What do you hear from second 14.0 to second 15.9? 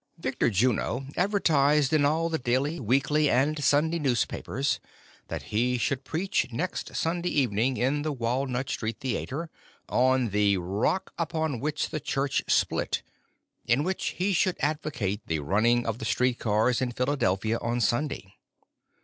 he should advocate the run ning